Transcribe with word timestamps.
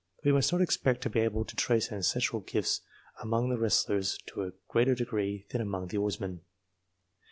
We 0.25 0.31
must 0.31 0.51
not 0.51 0.61
expect 0.63 1.01
to 1.01 1.11
be 1.11 1.19
able 1.19 1.45
to 1.45 1.55
trace 1.55 1.91
ancestral 1.91 2.41
gifts 2.41 2.81
among 3.21 3.49
the 3.49 3.59
wrestlers 3.59 4.17
to 4.33 4.41
a 4.45 4.51
greater 4.67 4.95
degree 4.95 5.45
than 5.51 5.61
among 5.61 5.89
the 5.89 5.97
oarsmen. 5.99 6.41